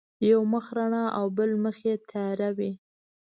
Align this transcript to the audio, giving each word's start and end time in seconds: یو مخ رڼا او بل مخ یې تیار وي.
یو 0.29 0.39
مخ 0.51 0.65
رڼا 0.77 1.05
او 1.17 1.25
بل 1.37 1.51
مخ 1.63 1.77
یې 1.87 1.93
تیار 2.09 2.39
وي. 2.57 2.71